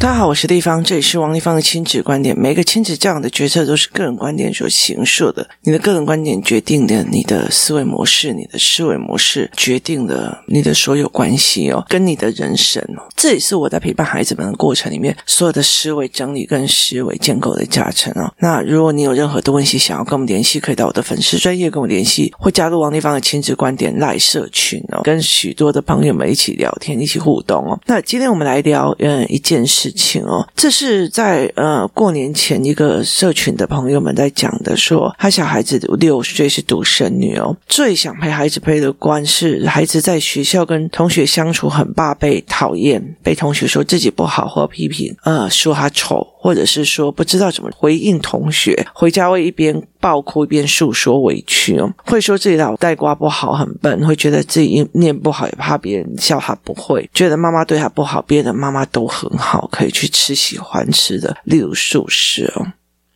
[0.00, 2.38] 大家好，我是丽芳，这里是王丽芳的亲子观点。
[2.38, 5.44] 每个亲子这样的决策都是个人观点所形塑的。
[5.62, 13.02] 你的个人观点决定了你的思维模式，你的思维模式决定了你的所有关系哦，跟你的人生哦。
[13.16, 18.32] 这也是我在陪伴孩子们的过程里面所有的思维整理跟思维建构的加成哦。
[18.38, 27.76] 那如果你有任何的问题想要跟我们联系，可以到我的粉丝专业跟我联系，或加入王丽芳的亲子观点赖社群哦，跟许多的朋友们一起聊天，一起互动哦。
[27.86, 29.87] 那今天我们来聊嗯一件事。
[29.88, 62.66] 事情哦，这是在呃过年前一个社群的朋友们在讲的说，说他小孩子六岁是独生女哦，最想陪孩子陪的关是孩子在学校跟同学相处很怕被讨厌，被同学说自己不好或批评，呃说他丑，或者是说不知道怎么回应同学，回家会一边爆哭一边诉说委屈哦，会说自己脑袋瓜不好，很笨，会觉得自己念不好，也怕别人笑他不会，觉得妈妈对他不好，别的妈妈都很好，可以去吃喜欢吃的，例如素食哦。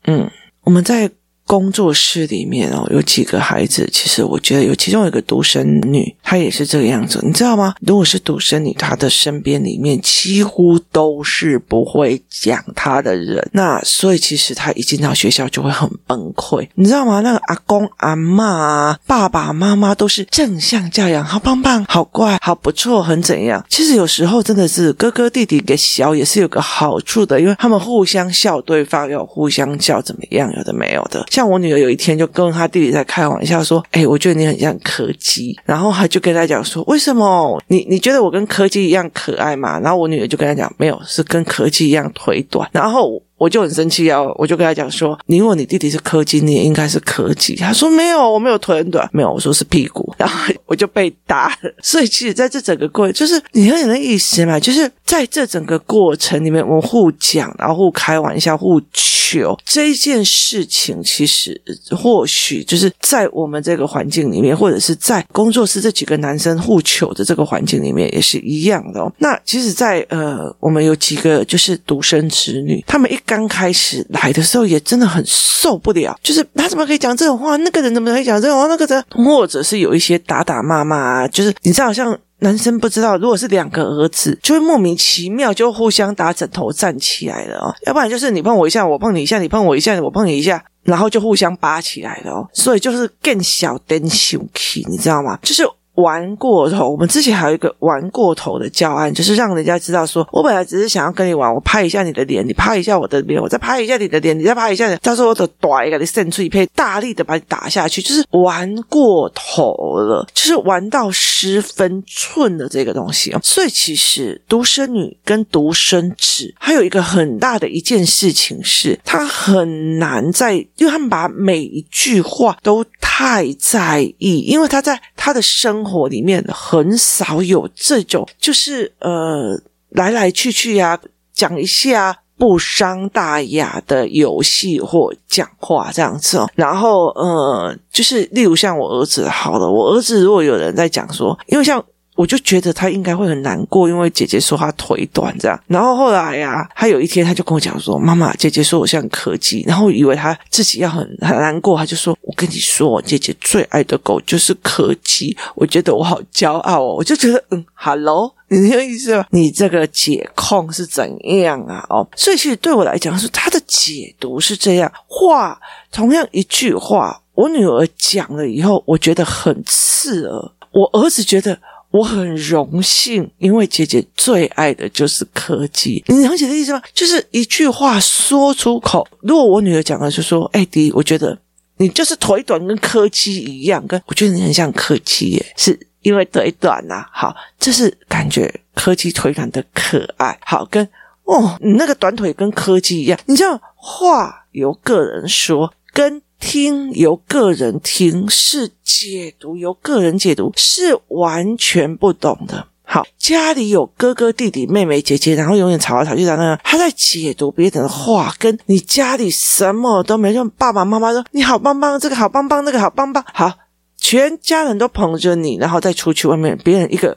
[0.04, 0.30] 嗯，
[0.64, 1.10] 我们在。
[1.52, 7.74] 工作室里面哦，有几个孩子，其实我觉得有其中有一个独生女，她也是这个样子，你知道吗？
[7.82, 17.20] 如果是独生女，她的身边里面几乎都是不会讲她的人，那所以其实她一进到学校就会很崩溃，你知道吗？
[17.20, 23.62] 那个阿公阿嬷啊，爸爸妈妈都是正向教养，好棒棒，好乖，好不错，很怎样？
[23.68, 31.41] 其实有时候真的是哥哥弟弟给小也是有个好处的，因为他们互相笑对方，要互相叫怎么样，有的没有的，像。
[31.42, 37.60] 像我女儿有一天就跟她弟弟在开玩笑说：“哎，我觉得你很像柯基。”然后他就跟他讲说：“为什么？
[37.66, 43.20] 你你觉得我跟柯基一样可爱吗？”然后我女儿就跟他讲：“没有，是跟柯基一样腿短。”然后。
[43.42, 44.20] 我就很生气啊！
[44.36, 51.74] 我就跟他讲说：“你问你弟弟是柯基，你也应该是柯基。”他说：“没有，我没有腿很短，没有。”我说是屁股，然后我就被打了。
[51.82, 69.12] 所以其实在这整个过程，就是你有点那意思嘛，就是在这整个过程里面，我们互讲，然后互开玩笑，互求这件事情，其实或许就是在我们这个环境里面，或者是在工作室这几个男生互求的这个环境里面，也是一样的哦。
[69.18, 73.18] 那其实，在呃，我们有几个就是独生子女，他们一。
[73.32, 77.56] 刚开始来的时候也真的很受不了，就是他怎么可以讲这种话？
[77.56, 78.66] 那个人怎么可以讲这种话？
[78.66, 95.38] 那个人，或者是有一些打打骂骂啊，就是你知道，好像男生不知道，如果是两个儿子，就会莫名其妙就互相打枕头站起来了哦，要不然就是你碰我一下，我碰你一下，你碰我一下，我碰你一下，然后就互相扒起来了哦，所以就是更小灯羞气，你知道吗？
[95.42, 95.66] 就是。
[95.94, 113.40] 玩过头，我们之前还有一个玩过头的教案，就是让人家知道说，我本来只是想要跟你玩，我拍一下你的脸，你拍一下我的脸，我再拍一下你的脸，你再拍一下，到时候我的短一个，你伸出一片，大力的把你打下去，就是玩过头了，就是玩到失分寸的这个东西哦。
[113.42, 125.84] 所以其实独生女跟独生子还有一个很大的一件事情是，他很难在，因为他们把每一句话都太在意，因为他在他的生。
[125.84, 131.00] 活里面很少有这种，就是呃来来去去呀、啊，
[131.34, 136.48] 讲一下不伤大雅的游戏或讲话这样子哦。
[136.54, 141.84] 然后呃，就是例如像我儿子好了，我儿子如果有人在讲说，因为像。
[142.14, 145.58] 我就觉得他应该会很难过，因为姐姐说他腿短这样。
[145.66, 159.24] 然后后来呀、啊，他有一天他就跟我讲说：“妈妈，姐姐说我像柯基。”然后以为他自己要很很难过，他就说：“我跟你说，姐姐最爱的狗就是柯基。”我觉得我好骄傲哦，我就觉得嗯，Hello，你那个意思吗？
[159.32, 161.82] 你这个解控是怎样啊？
[161.88, 164.92] 哦，所以其实对我来讲是他的解读是这样。
[165.06, 165.58] 话
[165.90, 170.52] 同样一句话，我女儿讲了以后，我觉得很刺耳。
[170.72, 171.58] 我儿子觉得。
[171.92, 176.02] 我很荣幸，因为姐姐最爱的就是柯基。
[176.08, 176.82] 你了解的意思吗？
[176.94, 179.06] 就是一句话说出口。
[179.20, 181.38] 如果我女儿讲了，就说：“哎，迪，我觉得
[181.76, 183.86] 你就是腿短，跟柯基一样。
[183.86, 187.06] 跟我觉得你很像柯基耶，是因为腿短呐。
[187.12, 190.38] 好，这是感觉柯基腿短的可爱。
[190.46, 190.82] 好，跟
[191.24, 193.18] 哦，你那个短腿跟柯基一样。
[193.26, 196.22] 你知道，话由个人说，跟。
[196.42, 202.66] 听由个人听，是解读由个人解读，是完全不懂的。
[202.82, 210.50] 好，家里有哥哥、弟弟、妹妹、姐姐，然后永远吵来吵去，然后他在解读别人的话，跟你家里什么都没用。
[210.50, 213.50] 爸爸妈妈说你好棒棒，这个好棒棒，那个好棒棒，好，
[213.96, 217.16] 全家人都捧着你，然后再出去外面，别人一个。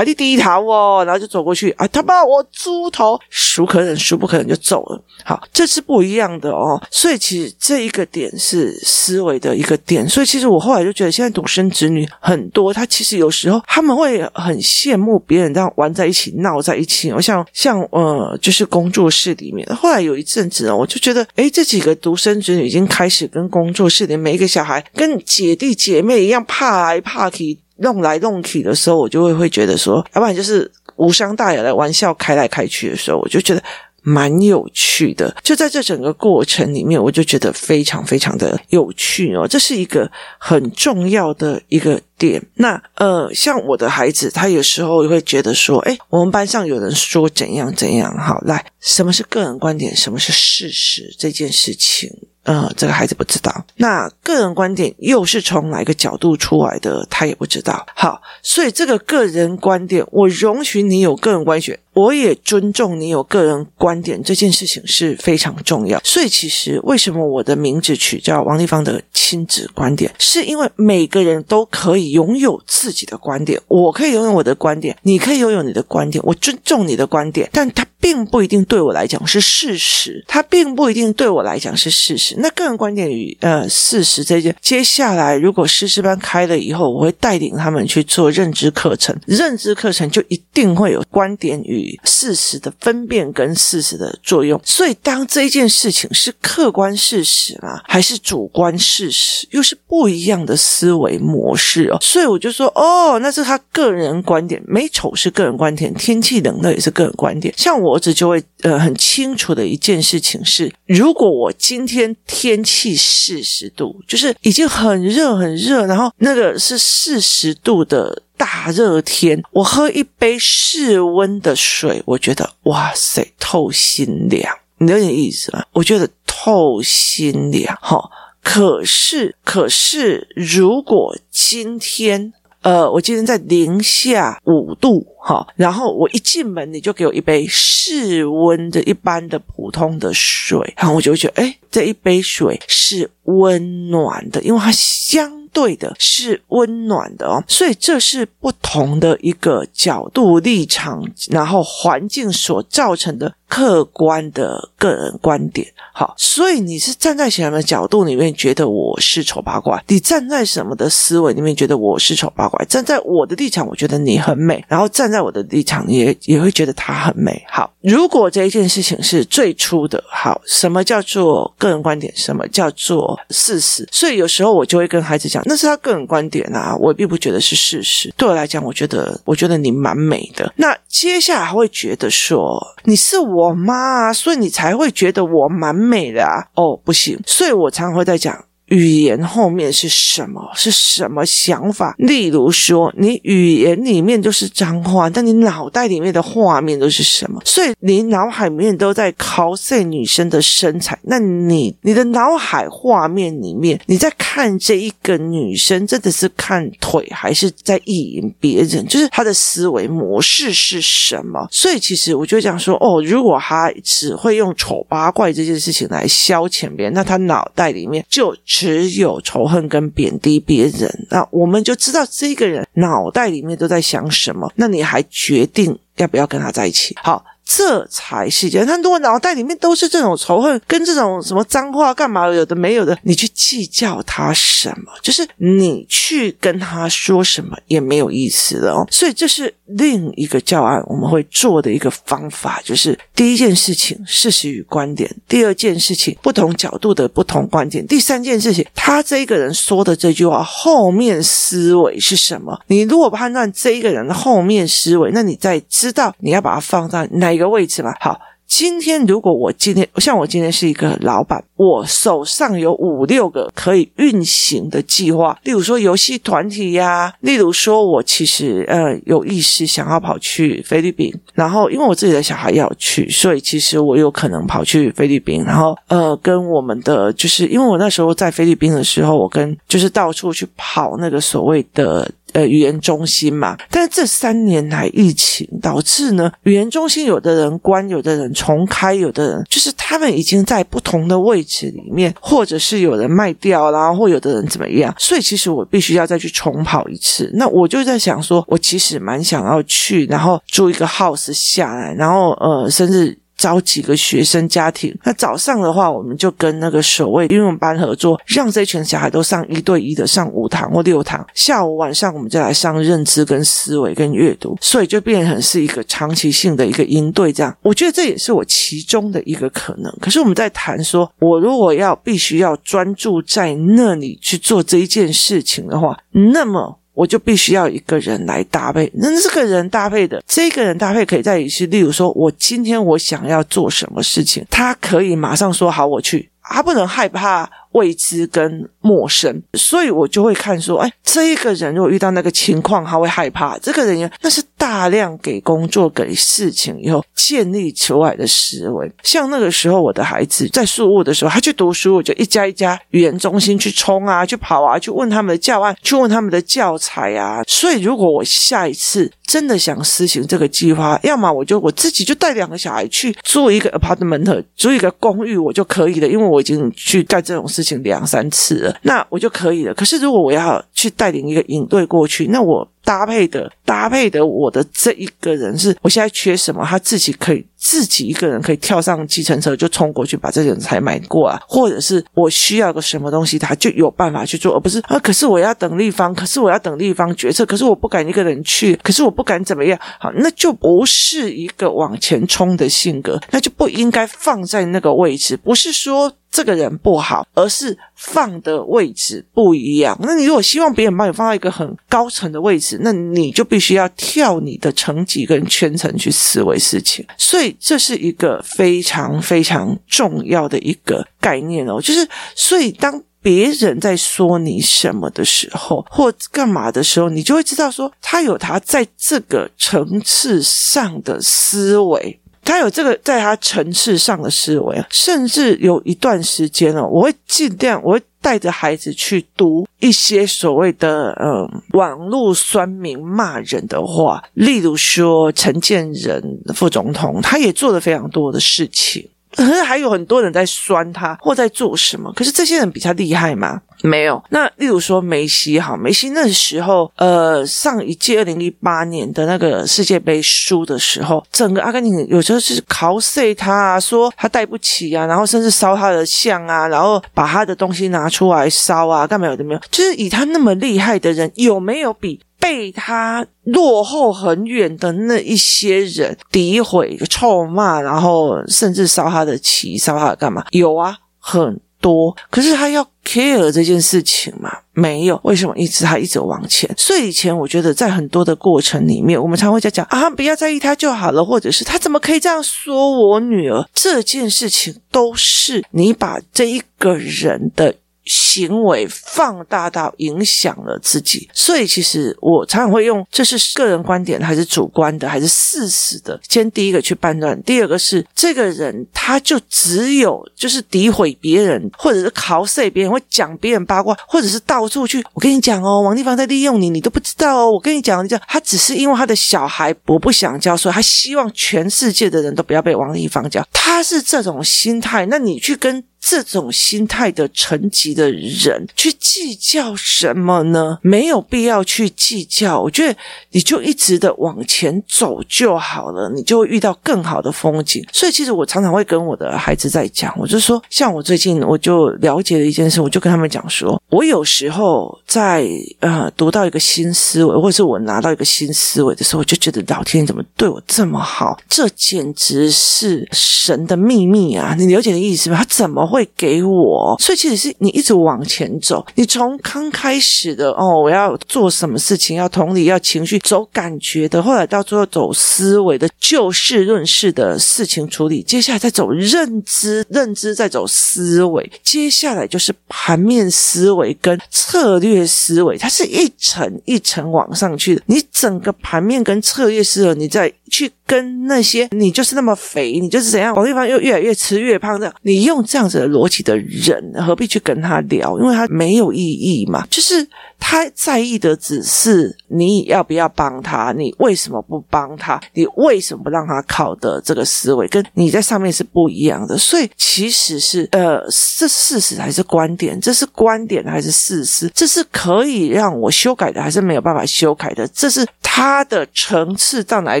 [0.02, 5.00] 啊，你低头哦，然后就走过去啊，他把我猪头，孰可忍孰不可忍就走了。
[5.24, 6.80] 好，这是不一样的哦。
[6.90, 10.08] 所以其实这一个点是思维的一个点。
[10.08, 17.12] 所以其实我后来就觉得，现在独生子女很多，他其实有时候他们会很羡慕别人这样玩在一起、闹在一起。
[17.12, 27.58] 我像像呃，就是工作室里面，后来有一阵子呢，我就觉得，诶，这几个独生子女已经开始跟工作室里每一个小孩跟姐弟姐妹一样，怕来怕去。
[27.76, 33.62] 弄来弄去的时候，我就会会觉得说，要不然就是无伤大雅的玩笑开来开去的时候，我就觉得
[34.02, 35.34] 蛮有趣的。
[35.42, 39.46] 就在这整个过程里面，我就觉得非常非常的有趣哦。
[39.46, 42.40] 这是一个很重要的一个点。
[42.54, 48.16] 那呃，像我的孩子，他有时候会觉得说，诶，我们班上有人说怎样怎样。
[48.16, 49.94] 好，来，什么是个人观点？
[49.96, 51.14] 什么是事实？
[51.18, 52.08] 这件事情。
[52.44, 57.86] 呃，这个孩子不知道，那个人观点又是从哪个角度出来的，他也不知道。
[57.94, 66.00] 好，所以这个个人观点，我容许你有个人观点，我也尊重你有个人观点，这件事情是非常重要。
[66.02, 77.86] 所以，其实为什么我的名字取叫王丽芳的亲子观点，是因为每个人都可以拥有自己的观点，我可以拥有我的观点，你可以拥有你的观点，我尊重你的观点，但他。
[78.02, 82.34] 并不一定对我来讲是事实，它并不一定对我来讲是事实。
[82.38, 94.60] 那个人观点与呃事实这件，接下来如果诗诗班开了以后，我会带领他们去做认知课程，认知课程就一定会有观点与事实的分辨跟事实的作用。
[94.64, 101.98] 所以，当这件事情是客观事实啊，还是主观事实，又是不一样的思维模式哦。
[102.00, 107.91] 所以我就说，哦，那是他个人观点，美丑是个人观点，天气冷的也是个人观点，像我。
[107.92, 125.64] 儿子就会呃很清楚的一件事情是，如果我今天天气四十度，就是已经很热很热，然后那个是四十度的大热天，我喝一杯室温的水，我觉得哇塞透心凉，你有点意思吗？
[125.72, 128.10] 我觉得透心凉，哈。
[128.42, 132.32] 可是可是如果今天。
[132.62, 153.34] 呃，我今天在零下五度，哈，然后我一进门，你就给我一杯室温的一般的普通的水，然后我就会觉得，诶，这一杯水是温暖的，因为它相对的是温暖的哦，所以这是不同的一个角度立场，然后环境所造成的。
[153.52, 159.78] 客观的个人观点，好，所以你是站在什么角度里面觉得我是丑八怪？
[159.88, 162.64] 你站在什么的思维里面觉得我是丑八怪？
[162.64, 167.44] 站在我的立场，我觉得你很美，然后站在我的立场也也会觉得他很美。
[167.46, 172.10] 好，如果这一件事情是最初的，好，什么叫做个人观点？
[172.16, 173.86] 什么叫做事实？
[173.92, 178.10] 所以有时候我就会跟孩子讲，那是他个人观点啊，我并不觉得是事实。
[178.16, 180.50] 对我来讲，我觉得我觉得你蛮美的。
[180.56, 183.41] 那接下来会觉得说你是我。
[183.48, 186.46] 我妈，所以你才会觉得我蛮美的啊？
[186.54, 188.44] 哦，不行，所以我常常会在讲。
[188.72, 190.50] 语言后面是什么？
[190.54, 191.94] 是什么想法？
[191.98, 197.38] 例如说，你语言里面都是脏话，但你脑袋里面的画面都是什么？
[197.44, 208.86] 所以你脑海里面都在 cos 女生的身材，那你你的脑海画面里面，你在看这一个女生，真的是看腿，还是在意淫别人？
[208.86, 211.46] 就是她的思维模式是什么？
[211.50, 218.34] 所以其实我就讲说，哦，如果他只会用丑八怪这件事情来消遣别人，那他脑袋里面就。
[218.62, 224.52] 只有仇恨跟贬低别人，那我们就知道这个人脑袋里面都在想什么。
[224.56, 226.96] 那你还决定要不要跟他在一起？
[227.02, 227.24] 好。
[227.54, 228.66] 这才是真。
[228.66, 234.92] 他如果脑袋里面都是这种仇恨，跟这种什么脏话干嘛有的没有的，你去计较他什么？
[235.02, 238.86] 就是你去跟他说什么也没有意思的哦。
[238.90, 252.58] 所以这是另一个教案我们会做的一个方法，就是第一件事情事实与观点，第二件事情不同角度的不同观点，第三件事情他这一个人说的这句话后面思维是什么？
[252.68, 258.18] 你如果判断这一个人的后面思维，那你再知道你要把它放在哪个的位置嘛，好。
[258.44, 282.06] 今天如果我今天像我今天是一个老板，我手上有五六个可以运行的计划，例如说游戏团体呀，例如说我其实呃有意识想要跑去菲律宾，然后因为我自己的小孩要去，所以其实我有可能跑去菲律宾，然后呃跟我们的就是因为我那时候在菲律宾的时候，我跟就是到处去跑那个所谓的。
[282.32, 283.56] 呃语言中心嘛。
[283.70, 297.30] 但是这三年来疫情导致呢，语言中心有的人关，有的人重开，有的人就是他们已经在不同的位置里面，或者是有人卖掉，然后或有的人怎么样，所以其实我必须要再去重跑一次。
[297.34, 303.21] 那我就在想说，我其实蛮想要去，然后租一个 house 下来，然后呃，甚至。
[303.42, 311.26] 找几个学生家庭，那早上的话，我们就跟那个守卫英文班合作，让这群小孩都上一对一的上五堂或六堂。
[311.34, 317.52] 下午晚上我们就来上认知跟思维跟阅读，所以就变成是一个长期性的一个应对这样。
[317.62, 319.92] 我觉得这也是我其中的一个可能。
[320.00, 326.78] 可是我们在谈说，我如果要必须要专注在那里去做这一件事情的话，那么。
[326.94, 337.50] 我就必须要一个人来搭配，那这个人搭配的这个人搭配可以在于是，例如说我今天我想要做什么事情，他可以马上说好，我去，他不能害怕。
[337.72, 343.56] 未知跟陌生，所以我就会看说，哎，这一个人如果遇到那个情况，他会害怕。
[343.60, 348.92] 这个人那是大量给工作、给事情以后建立出来的思维。
[349.02, 357.42] 像那个时候，我的孩子在宿雾的时候，他去读书，我就一家一家语言中心去冲啊，去跑啊，去问他们的教案，去问他们的教材啊。
[357.48, 367.62] 所以，如果我下一次真的想实行这个计划，要么我就我自己就带两个小孩去租一个 apartment，租一个公寓，我就可以了，因为我已经去干这种事。
[367.62, 369.72] 事情两三次了，那我就可以了。
[369.72, 384.98] 可是如果我要去带领一个营队过去，那我搭配的搭配的我的这一个人是，我现在缺什么，他自己可以自己一个人可以跳上计程车就冲过去把这个人才买过啊，或者是我需要个什么东西，他就有办法去做，而不是啊。
[384.98, 389.78] 可是我要等立方，可是我要等立方决策，可是我不敢一个人去，可是我不敢怎么样。
[390.00, 395.36] 好，那就不是一个往前冲的性格，那就不应该放在那个位置。
[395.36, 396.12] 不是说。
[396.32, 399.96] 这个人不好，而是放的位置不一样。
[400.00, 407.06] 那你如果希望别人把你放到一个很高层的位置，那你就必须要跳你的层级跟圈层去思维事情。
[407.18, 411.78] 所以这是一个非常非常重要的一个概念哦。
[411.80, 422.18] 就是所以当别人在说你什么的时候，或干嘛的时候，你就会知道说他有他在这个层次上的思维。
[422.44, 436.22] 他有这个在他层次上的思维，甚至有一段时间哦，我会尽量，我会带着孩子去读一些所谓的嗯网络酸民骂人的话，例如说陈建仁
[436.54, 439.08] 副总统，他也做了非常多的事情。
[439.34, 443.62] 可是还有很多人在酸他或在做什么，可是这些人比他厉害吗？
[443.82, 444.22] 没有。
[444.30, 459.60] 那例如说梅西，哈，梅西那时候，呃，上一届二零一八年的那个世界杯输的时候，整个阿根廷有时候是 cos 他啊，说他带不起啊，然后甚至烧他的像啊，然后把他的东西拿出来烧啊，干嘛有的没有？
[459.70, 462.20] 就是以他那么厉害的人，有没有比？
[462.38, 470.44] 被他落后很远的那一些人诋毁、臭骂，然后甚至烧他的旗、烧他的干嘛？
[470.50, 472.16] 有啊，很多。
[472.30, 474.50] 可是他要 care 这件事情嘛？
[474.72, 475.20] 没有。
[475.24, 476.72] 为什么一直他一直往前？
[476.78, 483.68] 所以以前我觉得在很多的过程里面，我们常会在讲啊，不要在意他就好了，或者是他怎么可以这样说我女儿？
[483.74, 487.74] 这件事情都是你把这一个人的。
[488.04, 505.04] 行为放大到影响了自己，所以其实我常常会用这是个人观点还是主观的还是事实的，先第一个去判断，第二个是这个人他就只有就是诋毁别人，或者是嘲笑别人，会讲别人八卦，或者是到处去。
[505.12, 507.50] 我跟你讲哦，王立方在利用你，你都不知道哦。
[507.52, 513.46] 我跟你讲，你讲他只是因为他的小孩我不想教，所以他希望全世界的人都不要被王立方教。
[513.52, 515.84] 他是这种心态，那你去跟。
[516.04, 520.76] 这种心态的层级的人去计较什么呢？
[520.82, 522.60] 没有必要去计较。
[522.60, 522.98] 我觉得
[523.30, 527.86] 你就一直的往前走就好了，你就会遇到更好的风景。
[527.92, 535.46] 所以，其实我常常会跟我的孩子在讲，我就说，像我最近我就了解了一件事，我就跟他们讲说，我有时候在
[535.78, 541.40] 呃读到一个新思维，或者是我拿到一个新思维的时候，我就觉得老天怎么对我这么好？
[541.48, 544.56] 这简直是神的秘密啊！
[544.58, 545.36] 你了解的意思吗？
[545.36, 545.91] 他怎么？
[545.92, 548.84] 会给我，所以其实是你一直往前走。
[548.94, 567.82] 你从刚开始的哦，我要做什么事情，要同理，要情绪，走感觉的，后来到最后走思维的，就事论事的事情处理，接下来再走认知，认知再走思维，接下来就是盘面思维跟策略思维，它是一层一层往上去的。
[567.84, 578.18] 你整个盘面跟策略思维，你再去跟那些你就是那么肥，你就是怎样，往地方又越来越吃越胖的，你用这样子逻辑的人，何必去跟他聊？
[578.18, 579.66] 因为他没有意义嘛。
[579.70, 580.06] 就是
[580.44, 589.38] 他在意的只是你要不要帮他，你为什么不帮他，你为什么不让他考的这个思维，跟你在上面是不一样的。
[589.38, 591.00] 所以其实是呃，
[591.38, 592.78] 这事实还是观点？
[592.80, 594.50] 这是观点还是事实？
[594.52, 597.66] 这是可以让我修改的，还是没有办法修改的？
[597.68, 600.00] 这是他的层次到哪一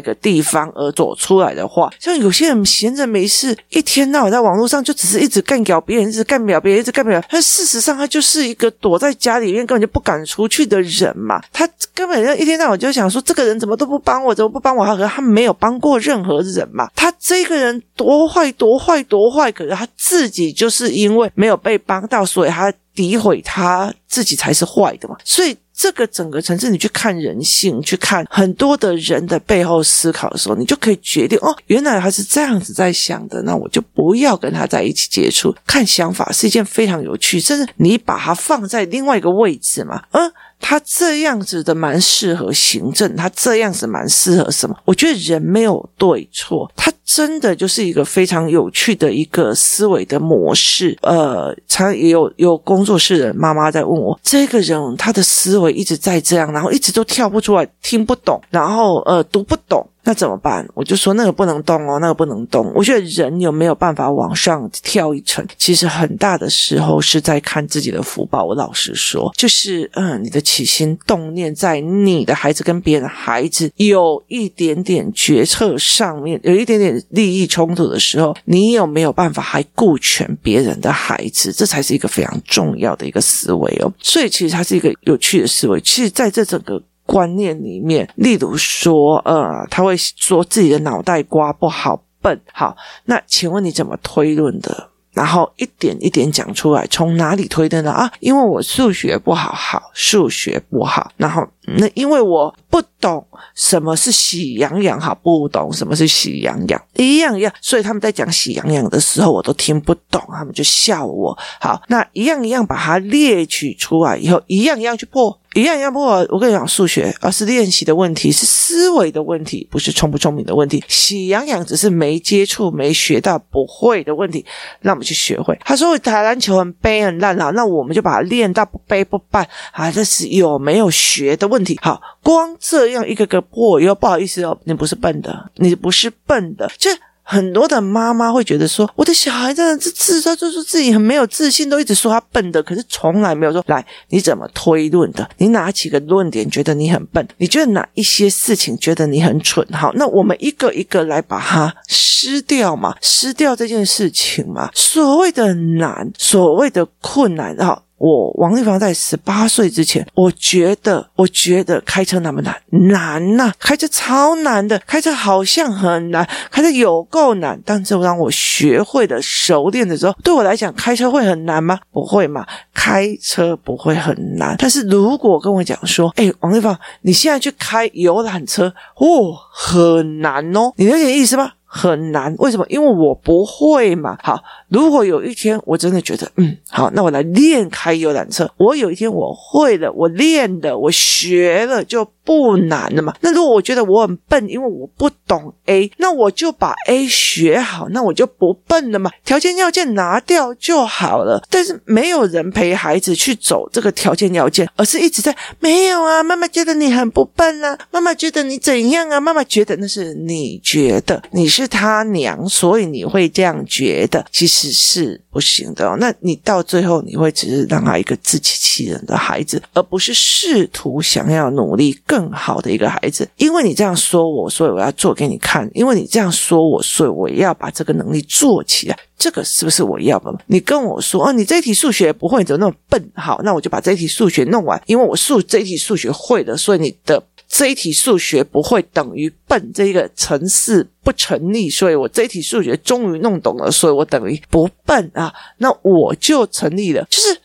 [0.00, 7.22] 个地方而走出来的话，像有些人闲着没事，一天到晚在网络上就只是一直干掉别人，一直干掉别人，一直干掉。
[7.30, 11.42] 但事实上，他就是一个躲在家里面根本就不敢出去的人嘛。
[11.52, 14.86] 他根本就一天到晚就想说，这个人怎么都不帮我，怎么不帮我？
[14.86, 16.88] 他可他没有帮过任何人嘛。
[16.96, 25.16] 他这个人多坏，多坏，多坏，可是他自己就是因为没有被帮到，所以他诋毁他自己才是坏的嘛。
[25.22, 25.54] 所以。
[25.82, 35.52] 这个整个城市，你去看人性，去看很多的人的背后思考的时候，你就可以决定哦，原来他是这样子在想的，那我就不要跟他在一起接触。
[35.66, 40.32] 看想法是一件非常有趣，甚至你把它放在另外一个位置嘛，嗯。
[40.62, 44.74] 他这样子的蛮适合行政，他这样子蛮适合什么？
[44.86, 50.96] 我觉得人没有对错，他真的就是一个非常有趣的一个思维的模式。
[51.02, 59.86] 呃，常也有有工作室的妈妈在问我，这个人他的思维一直在这样，然后一直都跳不出来，听不懂，然后呃读不懂。
[60.04, 60.68] 那怎么办？
[60.74, 62.72] 我就说那个不能动哦，那个不能动。
[62.74, 68.44] 我觉得人有没有办法往上跳一层，其实很大的时候是在看自己的福报。
[68.44, 81.52] 我老实说，就是嗯，你的起心动念，在你的孩子跟别人孩子有一点点决策上面有一点点利益冲突的时候，你有没有办法还顾全别人的孩子？
[81.52, 83.92] 这才是一个非常重要的一个思维哦。
[84.00, 85.80] 所以其实它是一个有趣的思维。
[85.80, 86.82] 其实在这整个。
[87.04, 92.40] 观念里面，例如说，呃，他会说自己的脑袋瓜不好，笨。
[92.52, 94.88] 好，那请问你怎么推论的？
[95.12, 97.92] 然后一点一点讲出来，从哪里推的呢？
[97.92, 101.12] 啊，因为我数学不好，好，数学不好。
[101.18, 103.22] 然后那因为我不懂
[103.54, 107.52] 什么是喜羊羊，好，不懂什么是喜羊羊，一样一样。
[107.60, 111.36] 所以他们在讲喜羊羊的时候，我都听不懂，他们就笑我。
[111.60, 115.38] 好，那一样一样把它列举出来以后，一样一样去破。
[115.54, 120.82] 一样一样，不过我跟你讲，数学而是练习的问题，是思维的问题，不是聪不聪明的问题。
[120.88, 124.44] 喜羊羊只是没接触、没学到、不会的问题，
[124.80, 125.58] 让我们去学会。
[125.64, 131.78] 他说打篮球很背很烂啊，那我们就把它练到不背不败啊，这是有没有学的问题。
[131.82, 136.90] 好，光这样一个个破，又不好意思哦，你不是笨的，你不是笨的，就。
[137.22, 145.28] 很多的妈妈会觉得说，我的小孩真的是自他就是自己很没有自信，都一直说他笨的，可是从来没有说来你怎么推论的？
[145.38, 147.26] 你哪几个论点，觉得你很笨？
[147.38, 149.66] 你觉得哪一些事情觉得你很蠢？
[149.72, 154.70] 好，那我们一个一个来把它撕掉嘛，撕掉这件事情嘛。
[154.74, 157.82] 所谓的难，所谓的困难，哈。
[158.02, 162.52] 我王丽芳在十八岁之前，我觉得，我觉得开车难不难？
[162.90, 167.60] 难呐、开车超难的，开车好像很难，开车有够难。
[167.64, 171.78] 但是当我学会了、熟练的时候，对我来讲，开车会很难吗？
[171.92, 174.56] 不会嘛，开车不会很难。
[174.58, 181.52] 但是如果跟我讲说，哎，王丽芳，你现在去开游览车，哦，很难哦，你了解意思吗？
[181.74, 182.66] 很难，为什么？
[182.68, 184.18] 因为我不会嘛。
[184.22, 188.46] 好，如果有一天我真的觉得，嗯，好，那我来练开游览车。
[188.58, 193.14] 我有一天我会了，我练的，我学了，就不难了嘛。
[193.22, 199.10] 那如果我觉得我很笨，因为我不懂 A，那我就把 A 学好，那我就不笨了嘛。
[199.24, 201.42] 条件要件拿掉就好了。
[201.48, 206.22] 但是没有人陪孩子去走这个条件要件，而是一直在没有啊。
[206.22, 209.18] 妈妈觉得你很不笨啊，妈妈觉得你怎样啊？
[209.18, 211.61] 妈妈觉得那是你觉得你是。
[211.62, 215.96] 是他娘，所以你会这样觉得，其实是不行的。
[216.00, 223.28] 那你到最后，你会只是让他一个自欺欺人的孩子，而不是试图想要努力更好的一个孩子。
[223.36, 225.70] 因为你这样说我，所以我要做给你看。
[225.72, 228.98] 因为你这样说我，所以我要把这个能力做起来。
[229.16, 230.34] 这个是不是我要的？
[230.46, 233.12] 你跟我说哦，你这一题数学不会，你怎么那么笨？
[233.14, 237.22] 好，那我就把这一题数学弄完，因为我数这一题数学会了，所以你的。
[237.54, 247.38] 这一题数学不会等于笨，这个程式不成立，所以我这一题数学终于弄懂了，所以我等于不笨啊，那我就成立了，就是。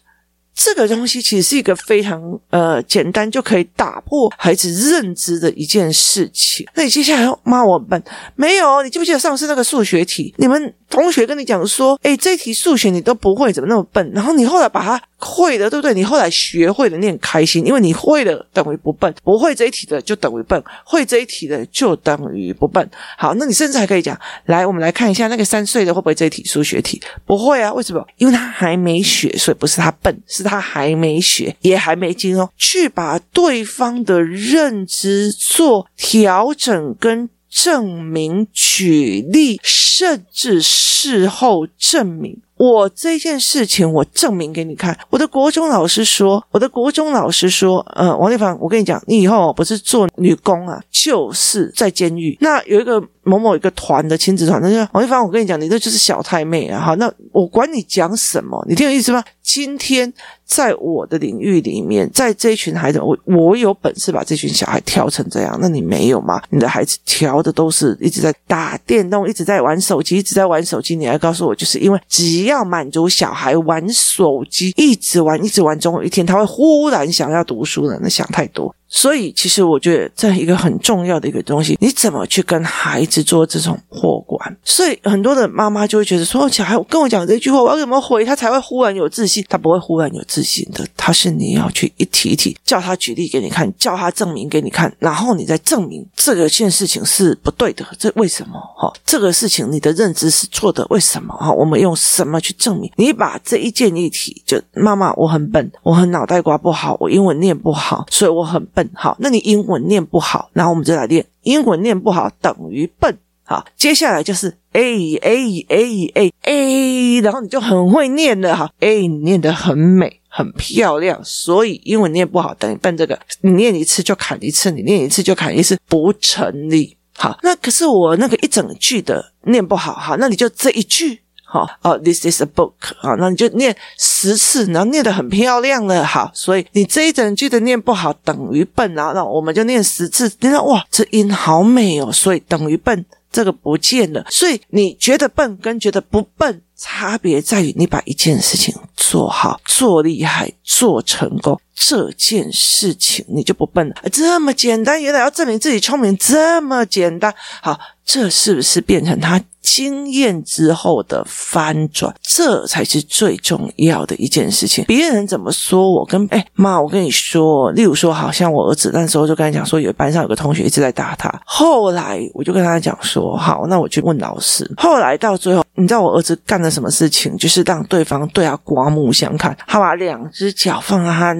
[0.59, 6.65] 这个东西其实是一个非常呃简单就可以打破孩子认知的一件事情。
[6.73, 8.01] 那你接下来要骂我笨？
[8.35, 10.33] 没有，你记不记得上次那个数学题？
[10.37, 14.11] 你们同学跟你讲说，诶，这题数学你都不会，怎么那么笨？
[14.15, 15.93] 然后你后来把它会的，对不对？
[15.93, 22.87] 你后来学会了，你很开心，因为你会了等于不笨，不会这一题的就等于笨，会这一题的就等于不笨。
[23.17, 27.01] 好，那你甚至还可以讲，来，我们来看一下那个三岁的会不会这一题数学题？
[27.25, 28.05] 不会啊，为什么？
[28.17, 32.49] 因为他还没学，所以不是他笨，是他还没学，也还没精哦。
[32.55, 42.39] 去把对方的认知做调整跟证明、举例，甚至事后证明。
[42.57, 44.97] 我这件事情，我证明给你看。
[45.09, 52.37] 我的国中老师说，我的国中老师说，呃，王丽芳，我跟你讲，你以后不是做女工啊，就是在监狱。
[52.41, 56.81] 那有一个某某一个团的亲子团，那就王丽芳，我跟你讲，你这就是小太妹啊！
[56.81, 59.23] 好，那我管你讲什么，你听有意思吗？
[59.43, 60.11] 今天
[60.43, 66.41] 在我的领域里面，在这群孩子，我我有本事把这群小孩调成这样，那你没有吗？
[66.49, 70.95] 你的孩子调的都是一直在打电动，一直在玩手机，一直在玩手机。
[70.95, 77.99] 你还告诉我，就是因为只要满足小孩玩手机，一直玩，一直玩，总有一天他会忽然想要读书了。
[78.01, 78.73] 那想太多。
[78.89, 84.57] 所以，其实我觉得这一个很重要的一个东西，你怎么去跟孩子做这种破关？
[84.63, 89.43] 所以很多的妈妈就会觉得说，小孩跟我讲这句话，我要怎么回他才会忽然有自信？
[89.49, 98.59] 他不会忽然有自信的，他是你要去一题一题叫他举例给你看，叫他证明给你看，然后你再证明这个件事情是不对的，这为什么？
[98.77, 101.33] 哈，这个事情你的认知是错的，为什么？
[101.35, 102.91] 哈，我们用什么去证明？
[102.95, 108.87] 你把这一件议题，就妈妈，我很笨，我很脑袋瓜不好，我英文念不好，所以我很笨。
[108.93, 113.17] 好，那你英文念不好，然后我们就来练英文念不好等于笨。
[113.43, 118.69] 好，接下来就是 A A A A A，然后你就很会念了哈。
[118.81, 122.95] A 你念得很美，很漂亮，所以英文念不好等于笨。
[122.95, 126.95] 这个你念一次就砍一次，你念一次就砍一次，不成立。
[127.17, 131.21] 好，那可是我那个一整句的念不好，好，那你就这一句。
[131.49, 132.73] 好哦，This is a book。
[132.97, 136.05] 好，那你就念十次，然后念得很漂亮了。
[136.05, 140.29] 好，所以你这一整句的念不好等于笨，然后那我们就念十次。
[140.41, 144.25] 你看哇，这音好美哦，所以等于笨，这个不见了。
[144.29, 153.95] 所以你觉得笨跟觉得不笨，差别在于你把一件事情做好、做厉害、做成功，这件事情你就不笨了。
[154.11, 157.33] 这么简单，原来要证明自己聪明这么简单。
[157.61, 159.41] 好，这是不是变成他？
[159.69, 164.85] 经验之后的翻转，这才是最重要的一件事情。
[164.85, 171.29] 别人怎么说我跟哎妈，我跟你说，例如说，好像我儿子那时候就跟他讲说，有班上有个同学一直在打他。
[171.45, 174.69] 后来我就跟他讲说，好，那我去问老师。
[174.77, 177.37] 后来到最后，你知道我儿子干了什么事情？
[177.37, 181.35] 就是让对方对他刮目相看，他把两只脚放在他。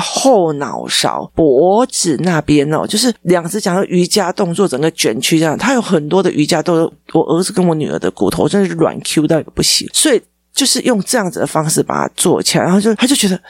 [0.00, 5.56] 后脑勺、脖子那边哦，就是两只脚的瑜伽动作，整个卷曲这样。
[5.56, 10.20] 他有很多的瑜伽动作，我儿子跟我女儿的骨头真的是软 Q 到一个不行，所以
[10.52, 13.40] 就是用这样子的方式把它做起来，然后就他就觉得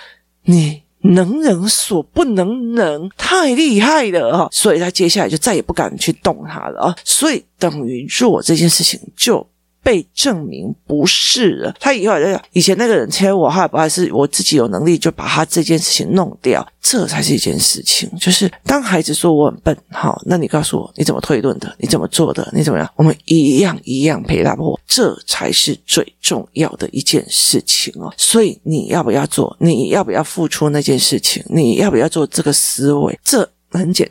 [0.45, 9.47] 你能人所不能能，太厉害了哈，所以他接下来就再也不敢去动它了啊，所以等于做这件事情就。
[9.85, 18.11] 被证明不是了，他以后就以前那个人切我，还不还是我自己有能力就把他这件事情弄掉，这才是一件事情。
[18.19, 22.91] 就是当孩子说我很笨，好，那你告诉我你怎么推论的，你怎么做的，你怎么样？
[22.97, 28.11] 我们一样一样陪他过，这才是最重要的一件事情哦。
[28.17, 29.55] 所以你要不要做？
[29.61, 31.45] 你要不要付出那件事情？
[31.49, 33.19] 你要不要做这个思维？
[33.23, 34.11] 这很简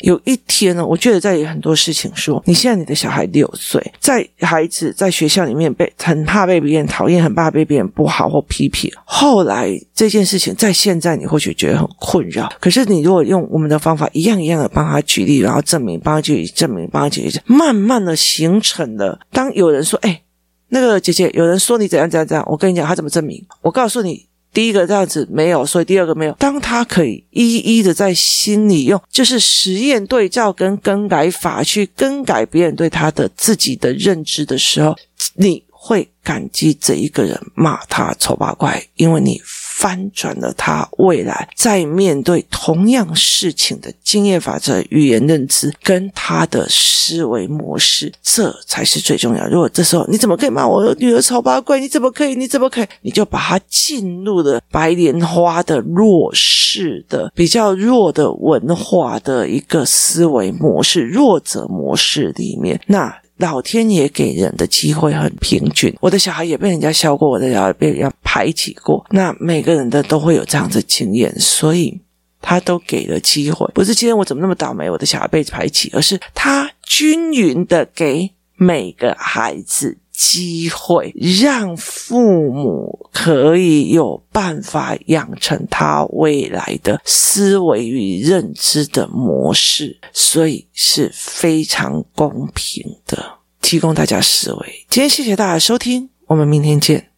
[0.00, 8.90] 有一天呢，我觉得在很多事情说，你现在你的小孩六岁，在孩子在学校里面被很怕被别人讨厌，很怕被别人不好或批评。
[9.04, 19.20] 后来这件事情在现在你或许觉得很困扰，可是你如果用我们的方法一样一样的帮他举例，然后证明，帮他举例证明，帮他举例，慢慢的形成了。
[19.30, 20.22] 当有人说：“哎，
[20.68, 23.44] 那个姐姐，有人说你怎样怎样怎样。”我跟你讲，他怎么证明？
[23.60, 24.26] 我告诉你。
[24.52, 26.32] 第一个这样子没有，所以第二个没有。
[26.38, 34.94] 当他可以一一的在心里用，就是实验对照跟更改法去更改别人对他的自己的认知的时候，
[35.34, 39.40] 你会感激这一个人骂他丑八怪，因为你。
[39.82, 49.44] 翻转了他未来在面对同样事情的经验法则、语言认知跟他的思维模式，这才是最重要。
[49.48, 51.80] 如果这时候你怎么可以骂我女儿丑八怪？
[51.80, 52.36] 你怎么可以？
[52.36, 52.86] 你怎么可以？
[53.00, 63.12] 你就把他进入了白莲花的弱势的比较弱的文化的一个思维模式、弱者模式里面，那。
[63.42, 72.00] 老天爷给人的机会很平均，我的小孩也被人家削过，我的小孩被人家排挤过，那每个人的都会有这样子经验，所以
[72.40, 79.98] 他都给了机会，不是今天我怎么那么倒霉，我的小孩被排挤，而是他均匀的给每个孩子。
[80.22, 93.18] 机会，让父母可以有办法养成他未来的思维与认知的模式，所以是非常公平的，
[93.60, 94.86] 提供大家思维。
[94.88, 97.08] 今天谢谢大家收听，我们明天见。